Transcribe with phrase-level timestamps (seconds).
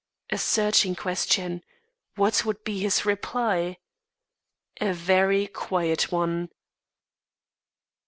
[0.31, 1.61] A searching question.
[2.15, 3.77] What would be his reply?
[4.77, 6.49] A very quiet one.